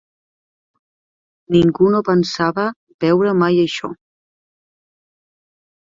[1.57, 2.65] Ningú no pensava
[3.07, 3.93] veure mai això.